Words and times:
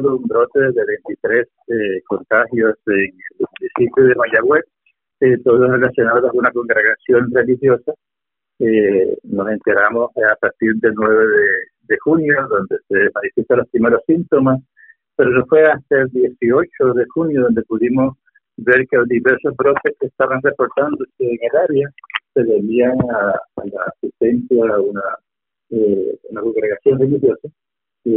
un 0.00 0.22
brote 0.22 0.58
de 0.58 0.84
23 1.04 1.46
eh, 1.68 2.02
contagios 2.06 2.74
en 2.86 2.94
el 2.94 3.46
municipio 3.60 4.04
de 4.04 4.14
Mayagüez, 4.14 4.64
eh, 5.20 5.36
todos 5.44 5.70
relacionados 5.70 6.30
con 6.30 6.40
una 6.40 6.50
congregación 6.50 7.30
religiosa. 7.30 7.92
Eh, 8.58 9.18
nos 9.24 9.50
enteramos 9.50 10.10
a 10.16 10.36
partir 10.36 10.74
del 10.76 10.94
9 10.94 11.26
de, 11.88 11.98
junio, 11.98 12.34
donde 12.48 12.76
se 12.88 13.10
manifiestan 13.14 13.58
los 13.58 13.68
primeros 13.68 14.00
síntomas, 14.06 14.60
pero 15.14 15.30
no 15.30 15.44
fue 15.44 15.66
hasta 15.66 16.00
el 16.00 16.08
18 16.08 16.94
de 16.94 17.04
junio 17.12 17.42
donde 17.42 17.62
pudimos 17.64 18.16
ver 18.56 18.86
que 18.88 18.96
los 18.96 19.08
diversos 19.08 19.54
brotes 19.56 19.94
que 20.00 20.06
estaban 20.06 20.40
reportándose 20.42 21.10
en 21.18 21.38
el 21.38 21.56
área 21.56 21.90
se 22.32 22.42
debían 22.44 22.96
a, 23.10 23.34
la 23.56 23.82
asistencia 23.94 24.64
a 24.74 24.80
una, 24.80 25.02
una 26.30 26.40
congregación 26.40 26.98
religiosa 26.98 27.48
nos 28.04 28.14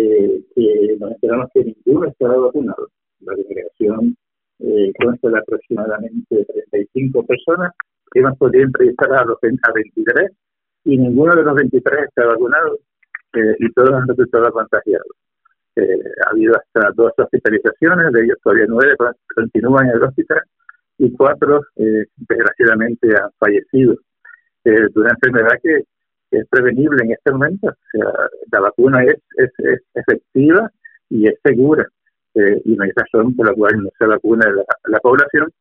enteramos 1.26 1.50
que 1.54 1.64
ninguno 1.64 2.08
estaba 2.08 2.38
vacunado. 2.38 2.90
La 3.22 3.34
congregación 3.34 4.16
eh, 4.60 4.92
consta 5.02 5.30
de 5.30 5.40
aproximadamente 5.40 6.46
35 6.72 7.26
personas 7.26 7.74
que 8.12 8.20
hemos 8.20 8.38
podido 8.38 8.64
entrevistar 8.64 9.12
a, 9.14 9.26
los, 9.26 9.38
a 9.38 9.72
23 9.74 10.32
y 10.86 10.98
ninguno 10.98 11.36
de 11.36 11.44
los 11.44 11.56
23 11.56 12.04
está 12.06 12.26
vacunado 12.26 12.78
eh, 13.34 13.56
y 13.60 13.72
todos 13.74 13.92
han 13.92 14.08
resultado 14.08 14.52
contagiados. 14.52 15.08
Eh, 15.76 16.00
ha 16.26 16.32
habido 16.32 16.56
hasta 16.56 16.92
dos 16.96 17.12
hospitalizaciones, 17.18 18.12
de 18.14 18.24
ellos 18.24 18.38
todavía 18.42 18.66
nueve 18.70 18.96
continúan 19.36 19.90
en 19.90 19.96
el 19.96 20.04
hospital 20.04 20.42
y 20.98 21.12
cuatro 21.12 21.62
eh, 21.76 22.06
desgraciadamente 22.16 23.10
han 23.10 23.30
fallecido 23.38 23.96
de 24.64 24.90
una 24.96 25.10
enfermedad 25.10 25.60
que 25.62 25.84
es 26.32 26.48
prevenible 26.50 27.04
en 27.04 27.12
este 27.12 27.32
momento. 27.32 27.68
O 27.68 27.74
sea, 27.92 28.12
la 28.52 28.60
vacuna 28.62 29.04
es, 29.04 29.18
es, 29.38 29.82
efectiva 29.94 30.72
y 31.10 31.28
es 31.28 31.36
segura. 31.44 31.88
Eh, 32.34 32.62
y 32.66 32.76
no 32.76 32.84
hay 32.84 32.92
razón 32.96 33.36
por 33.36 33.48
la 33.48 33.54
cual 33.54 33.82
no 33.82 33.90
se 33.98 34.06
vacuna 34.06 34.50
la, 34.50 34.64
la 34.86 35.00
población. 35.00 35.52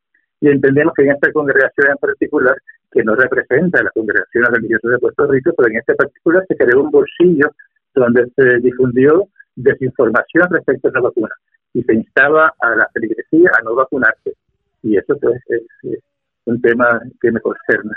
Y 0.40 0.48
entendemos 0.48 0.92
que 0.95 1.04
en 1.04 1.12
esta 1.12 1.32
congregación 1.32 1.90
en 1.90 1.96
particular, 1.98 2.56
que 2.90 3.02
no 3.04 3.14
representa 3.14 3.80
a 3.80 3.84
las 3.84 3.92
congregaciones 3.92 4.51
religiosas 4.51 4.90
de 4.90 4.98
Puerto 4.98 5.26
Rico, 5.28 5.52
pero 5.56 5.68
en 5.70 5.76
este 5.78 5.95
particular 5.95 6.45
se 6.48 6.56
creó 6.56 6.82
un 6.82 6.90
bolsillo 6.90 7.51
donde 7.95 8.26
se 8.36 8.59
difundió 8.59 9.28
desinformación 9.54 10.48
respecto 10.51 10.88
a 10.88 10.92
la 10.92 11.01
vacuna 11.01 11.34
y 11.73 11.82
se 11.82 11.95
instaba 11.95 12.52
a 12.58 12.74
la 12.74 12.88
feligresía 12.92 13.51
a 13.58 13.62
no 13.62 13.74
vacunarse. 13.74 14.34
Y 14.82 14.96
eso 14.96 15.16
pues, 15.20 15.40
es, 15.48 15.62
es 15.82 15.98
un 16.45 16.60
tema 16.60 17.01
que 17.20 17.30
me 17.30 17.40
concerne 17.40 17.92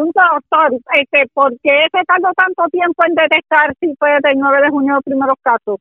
pregunta, 0.00 0.22
doctor, 0.32 0.80
este, 0.94 1.26
¿por 1.34 1.52
qué 1.62 1.86
se 1.92 2.04
tardó 2.06 2.32
tanto 2.34 2.64
tiempo 2.70 3.02
en 3.06 3.14
detectar 3.14 3.74
si 3.80 3.94
fue 3.96 4.10
del 4.22 4.38
9 4.38 4.62
de 4.62 4.70
junio 4.70 4.94
los 4.94 5.04
primeros 5.04 5.36
casos? 5.42 5.78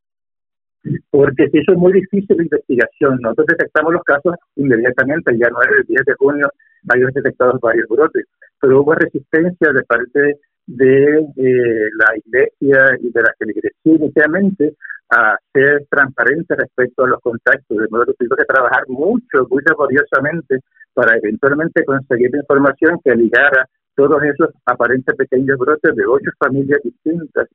Porque 1.09 1.49
se 1.49 1.59
hizo 1.59 1.73
muy 1.73 1.93
difícil 1.93 2.37
la 2.37 2.43
investigación. 2.43 3.19
Nosotros 3.21 3.47
detectamos 3.47 3.93
los 3.93 4.03
casos 4.03 4.35
inmediatamente, 4.55 5.31
el 5.31 5.37
día 5.37 5.49
9, 5.51 5.75
el 5.79 5.85
10 5.85 6.05
de 6.05 6.13
junio, 6.13 6.49
varios 6.83 7.13
detectados 7.13 7.59
varios 7.61 7.87
brotes, 7.89 8.25
pero 8.61 8.81
hubo 8.81 8.93
resistencia 8.93 9.73
de 9.73 9.83
parte 9.83 10.39
de 10.67 11.19
eh, 11.35 11.89
la 11.97 12.15
iglesia 12.15 12.97
y 13.01 13.11
de 13.11 13.21
la 13.21 13.33
feligresía 13.37 13.73
inicialmente 13.83 14.75
a 15.09 15.35
ser 15.51 15.85
transparente 15.89 16.55
respecto 16.55 17.03
a 17.03 17.07
los 17.07 17.19
contactos, 17.21 17.77
de 17.77 17.87
modo 17.89 18.05
que 18.05 18.13
tuvimos 18.13 18.37
que 18.37 18.45
trabajar 18.45 18.83
mucho, 18.87 19.47
muy 19.49 19.63
laboriosamente 19.67 20.59
para 20.93 21.17
eventualmente 21.17 21.83
conseguir 21.83 22.29
información 22.35 22.99
que 23.03 23.15
ligara 23.15 23.67
todos 23.95 24.21
esos 24.23 24.49
aparentes 24.65 25.15
pequeños 25.15 25.57
brotes 25.57 25.95
de 25.95 26.05
ocho 26.05 26.29
familias 26.37 26.79
distintas 26.83 27.47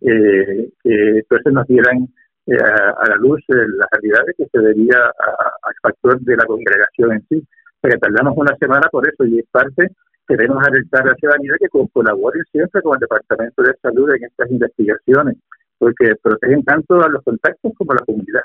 eh, 0.00 0.70
que 0.82 1.18
entonces 1.18 1.52
nos 1.52 1.66
dieran 1.66 2.08
eh, 2.46 2.56
a, 2.56 3.08
la 3.08 3.16
luz 3.16 3.40
eh, 3.48 3.54
la 3.76 3.86
realidad 3.92 4.26
de 4.26 4.34
que 4.34 4.46
se 4.50 4.58
debía 4.58 4.98
al 4.98 5.74
factor 5.82 6.20
de 6.20 6.36
la 6.36 6.44
congregación 6.44 7.12
en 7.12 7.26
sí. 7.28 7.46
Pero 7.80 7.98
tardamos 7.98 8.34
una 8.36 8.56
semana 8.56 8.88
por 8.90 9.06
eso 9.06 9.24
y 9.24 9.38
es 9.38 9.46
parte 9.50 9.90
queremos 10.26 10.62
alertar 10.64 11.02
a 11.02 11.10
la 11.10 11.14
ciudadanía 11.14 11.52
que 11.58 11.68
colaboren 11.68 12.42
siempre 12.50 12.82
con 12.82 12.94
el 12.94 13.00
Departamento 13.00 13.62
de 13.62 13.74
Salud 13.80 14.10
en 14.14 14.24
estas 14.24 14.50
investigaciones, 14.50 15.36
porque 15.78 16.14
protegen 16.22 16.64
tanto 16.64 17.02
a 17.02 17.08
los 17.08 17.22
contactos 17.22 17.72
como 17.76 17.92
a 17.92 17.96
la 17.96 18.04
comunidad. 18.04 18.42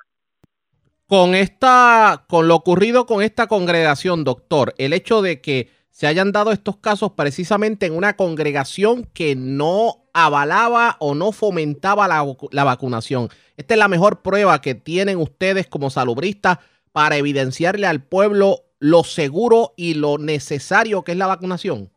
Con 1.08 1.34
esta, 1.34 2.26
con 2.28 2.48
lo 2.48 2.56
ocurrido 2.56 3.06
con 3.06 3.24
esta 3.24 3.48
congregación, 3.48 4.24
doctor, 4.24 4.74
el 4.78 4.94
hecho 4.94 5.22
de 5.22 5.42
que 5.42 5.70
se 5.90 6.08
hayan 6.08 6.32
dado 6.32 6.52
estos 6.52 6.78
casos 6.78 7.12
precisamente 7.12 7.86
en 7.86 7.94
una 7.96 8.16
congregación 8.16 9.06
que 9.14 9.36
no 9.36 10.06
avalaba 10.14 10.96
o 11.00 11.16
no 11.16 11.32
fomentaba 11.32 12.08
la, 12.08 12.64
vacunación. 12.64 13.28
Esta 13.58 13.74
es 13.74 13.80
la 13.80 13.88
mejor 13.88 14.22
prueba 14.22 14.62
que 14.62 14.76
tienen 14.76 15.18
ustedes 15.18 15.68
como 15.68 15.90
salubristas 15.90 16.60
para 16.92 17.18
evidenciarle 17.18 17.88
al 17.88 18.02
pueblo 18.02 18.60
lo 18.80 19.04
seguro 19.04 19.74
y 19.76 19.96
lo 19.96 20.18
necesario 20.18 21.04
que 21.04 21.12
es 21.12 21.18
la 21.18 21.28
vacunación. 21.28 21.90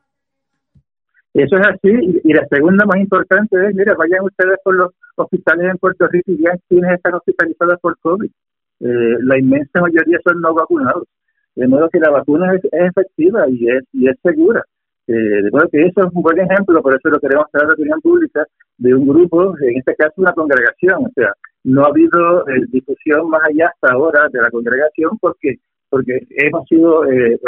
Eso 1.34 1.56
es 1.56 1.66
así. 1.66 2.20
Y 2.24 2.32
la 2.34 2.46
segunda 2.48 2.84
más 2.84 2.98
importante 2.98 3.56
es, 3.68 3.74
mira, 3.74 3.94
vayan 3.94 4.24
ustedes 4.24 4.58
por 4.64 4.74
los 4.74 4.90
hospitales 5.16 5.70
en 5.70 5.78
Puerto 5.78 6.06
Rico 6.08 6.32
y 6.32 6.42
vean 6.42 6.58
quiénes 6.68 6.92
están 6.92 7.14
hospitalizados 7.14 7.80
por 7.80 7.98
COVID. 8.00 8.30
Eh, 8.80 9.16
la 9.20 9.38
inmensa 9.38 9.80
mayoría 9.80 10.18
son 10.24 10.40
no 10.40 10.52
vacunados. 10.52 11.04
De 11.54 11.68
modo 11.68 11.88
que 11.90 12.00
la 12.00 12.10
vacuna 12.10 12.54
es, 12.54 12.62
efectiva 12.72 13.48
y 13.48 13.68
es, 13.68 13.84
y 13.92 14.08
es 14.08 14.16
segura. 14.22 14.62
Eh, 15.06 15.12
de 15.12 15.50
modo 15.50 15.68
que 15.68 15.82
eso 15.82 16.02
es 16.06 16.12
un 16.12 16.22
buen 16.22 16.40
ejemplo, 16.40 16.80
por 16.80 16.94
eso 16.94 17.08
lo 17.08 17.18
queremos 17.18 17.46
traer 17.50 17.66
a 17.66 17.68
la 17.68 17.74
opinión 17.74 18.00
pública, 18.00 18.46
de 18.78 18.94
un 18.94 19.06
grupo, 19.06 19.54
en 19.60 19.78
este 19.78 19.94
caso 19.94 20.14
una 20.16 20.32
congregación. 20.32 21.04
O 21.04 21.10
sea, 21.14 21.32
no 21.64 21.84
ha 21.84 21.88
habido 21.88 22.48
eh, 22.48 22.64
difusión 22.68 23.28
más 23.28 23.42
allá 23.48 23.68
hasta 23.68 23.94
ahora 23.94 24.28
de 24.32 24.40
la 24.40 24.50
congregación 24.50 25.18
porque 25.20 25.58
porque 25.92 26.26
hemos 26.30 26.66
sido 26.68 27.04
eh, 27.04 27.38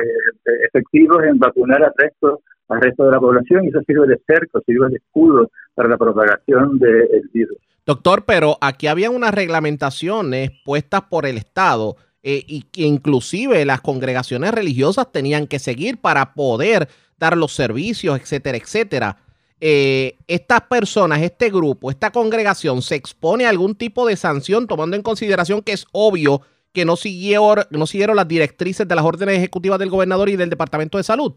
efectivos 0.68 1.24
en 1.24 1.38
vacunar 1.38 1.82
al 1.82 1.92
resto, 1.96 2.42
al 2.68 2.78
resto 2.82 3.06
de 3.06 3.12
la 3.12 3.18
población 3.18 3.64
y 3.64 3.68
eso 3.68 3.80
sirve 3.86 4.06
de 4.06 4.20
cerco, 4.26 4.60
sirve 4.66 4.90
de 4.90 4.96
escudo 4.96 5.50
para 5.74 5.88
la 5.88 5.96
propagación 5.96 6.78
del 6.78 7.22
virus. 7.32 7.56
Doctor, 7.86 8.24
pero 8.26 8.58
aquí 8.60 8.86
había 8.86 9.08
unas 9.08 9.32
reglamentaciones 9.32 10.50
puestas 10.62 11.00
por 11.08 11.24
el 11.24 11.38
Estado 11.38 11.96
eh, 12.26 12.42
y 12.46 12.62
que 12.62 12.84
inclusive 12.84 13.66
las 13.66 13.82
congregaciones 13.82 14.50
religiosas 14.54 15.12
tenían 15.12 15.46
que 15.46 15.58
seguir 15.58 15.98
para 15.98 16.32
poder 16.32 16.88
dar 17.18 17.36
los 17.36 17.52
servicios, 17.52 18.18
etcétera, 18.18 18.56
etcétera. 18.56 19.18
Eh, 19.60 20.16
estas 20.26 20.62
personas, 20.62 21.20
este 21.20 21.50
grupo, 21.50 21.90
esta 21.90 22.10
congregación 22.10 22.80
se 22.80 22.94
expone 22.94 23.44
a 23.44 23.50
algún 23.50 23.74
tipo 23.74 24.06
de 24.06 24.16
sanción 24.16 24.66
tomando 24.66 24.96
en 24.96 25.02
consideración 25.02 25.60
que 25.60 25.72
es 25.72 25.86
obvio 25.92 26.40
que 26.72 26.86
no 26.86 26.96
siguieron, 26.96 27.64
no 27.68 27.86
siguieron 27.86 28.16
las 28.16 28.26
directrices 28.26 28.88
de 28.88 28.94
las 28.94 29.04
órdenes 29.04 29.36
ejecutivas 29.36 29.78
del 29.78 29.90
gobernador 29.90 30.30
y 30.30 30.36
del 30.36 30.48
Departamento 30.48 30.96
de 30.96 31.04
Salud. 31.04 31.34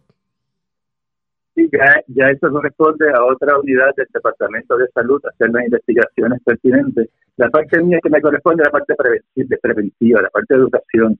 Sí, 1.54 1.70
ya, 1.70 2.02
ya 2.08 2.30
eso 2.30 2.50
corresponde 2.50 3.12
a 3.12 3.26
otra 3.26 3.60
unidad 3.60 3.94
del 3.98 4.08
Departamento 4.14 4.78
de 4.78 4.88
Salud 4.94 5.22
hacer 5.26 5.50
las 5.50 5.66
investigaciones 5.66 6.42
pertinentes. 6.46 7.10
La 7.38 7.50
parte 7.50 7.82
mía 7.82 8.00
que 8.02 8.10
me 8.10 8.20
corresponde 8.20 8.64
es 8.64 8.68
la 8.68 8.72
parte 8.72 8.96
preventiva, 9.62 10.22
la 10.22 10.30
parte 10.30 10.56
de 10.56 10.60
educación. 10.60 11.20